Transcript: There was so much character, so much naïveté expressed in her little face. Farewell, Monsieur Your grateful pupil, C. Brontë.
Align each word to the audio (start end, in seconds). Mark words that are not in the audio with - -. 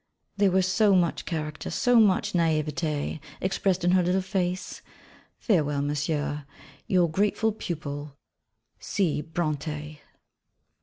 There 0.37 0.49
was 0.49 0.65
so 0.65 0.95
much 0.95 1.25
character, 1.25 1.69
so 1.69 1.99
much 1.99 2.33
naïveté 2.33 3.19
expressed 3.39 3.83
in 3.83 3.91
her 3.91 4.01
little 4.01 4.23
face. 4.23 4.81
Farewell, 5.37 5.83
Monsieur 5.83 6.47
Your 6.87 7.07
grateful 7.07 7.51
pupil, 7.51 8.17
C. 8.79 9.21
Brontë. 9.21 9.99